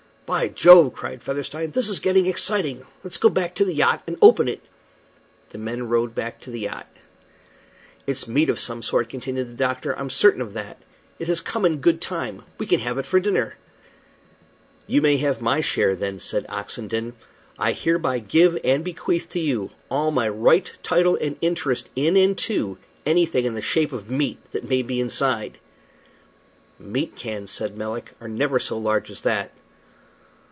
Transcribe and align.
"By 0.33 0.47
Jove!" 0.47 0.93
cried 0.93 1.21
Featherstone, 1.21 1.71
"this 1.71 1.89
is 1.89 1.99
getting 1.99 2.25
exciting. 2.25 2.85
Let's 3.03 3.17
go 3.17 3.27
back 3.27 3.53
to 3.55 3.65
the 3.65 3.73
yacht 3.73 4.01
and 4.07 4.15
open 4.21 4.47
it." 4.47 4.61
The 5.49 5.57
men 5.57 5.89
rowed 5.89 6.15
back 6.15 6.39
to 6.39 6.49
the 6.49 6.61
yacht. 6.61 6.87
"It's 8.07 8.29
meat 8.29 8.49
of 8.49 8.57
some 8.57 8.81
sort," 8.81 9.09
continued 9.09 9.49
the 9.49 9.53
doctor. 9.53 9.93
"I'm 9.99 10.09
certain 10.09 10.41
of 10.41 10.53
that. 10.53 10.81
It 11.19 11.27
has 11.27 11.41
come 11.41 11.65
in 11.65 11.81
good 11.81 11.99
time. 11.99 12.43
We 12.57 12.65
can 12.65 12.79
have 12.79 12.97
it 12.97 13.05
for 13.05 13.19
dinner." 13.19 13.55
"You 14.87 15.01
may 15.01 15.17
have 15.17 15.41
my 15.41 15.59
share, 15.59 15.97
then," 15.97 16.17
said 16.17 16.45
Oxenden. 16.47 17.11
"I 17.59 17.73
hereby 17.73 18.19
give 18.19 18.57
and 18.63 18.85
bequeath 18.85 19.27
to 19.31 19.39
you 19.41 19.71
all 19.89 20.11
my 20.11 20.29
right, 20.29 20.71
title, 20.81 21.17
and 21.19 21.35
interest 21.41 21.89
in 21.93 22.15
and 22.15 22.37
to 22.37 22.77
anything 23.05 23.43
in 23.43 23.53
the 23.53 23.61
shape 23.61 23.91
of 23.91 24.09
meat 24.09 24.39
that 24.53 24.69
may 24.69 24.81
be 24.81 25.01
inside." 25.01 25.57
"Meat 26.79 27.17
cans," 27.17 27.51
said 27.51 27.77
Melick, 27.77 28.11
"are 28.21 28.29
never 28.29 28.59
so 28.59 28.77
large 28.77 29.11
as 29.11 29.19
that." 29.23 29.51